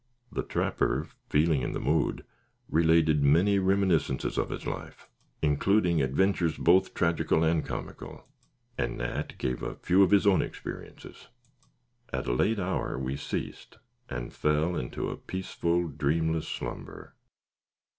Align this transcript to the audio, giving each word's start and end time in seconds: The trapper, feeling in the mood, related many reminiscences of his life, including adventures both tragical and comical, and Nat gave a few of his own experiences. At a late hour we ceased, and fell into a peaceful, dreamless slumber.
The 0.31 0.41
trapper, 0.41 1.07
feeling 1.29 1.61
in 1.61 1.73
the 1.73 1.79
mood, 1.79 2.25
related 2.67 3.21
many 3.23 3.59
reminiscences 3.59 4.35
of 4.35 4.49
his 4.49 4.65
life, 4.65 5.07
including 5.43 6.01
adventures 6.01 6.57
both 6.57 6.95
tragical 6.95 7.43
and 7.43 7.63
comical, 7.63 8.27
and 8.79 8.97
Nat 8.97 9.37
gave 9.37 9.61
a 9.61 9.75
few 9.75 10.01
of 10.01 10.09
his 10.09 10.25
own 10.25 10.41
experiences. 10.41 11.27
At 12.11 12.25
a 12.25 12.33
late 12.33 12.57
hour 12.57 12.97
we 12.97 13.15
ceased, 13.15 13.77
and 14.09 14.33
fell 14.33 14.75
into 14.75 15.07
a 15.07 15.15
peaceful, 15.17 15.87
dreamless 15.89 16.47
slumber. 16.47 17.13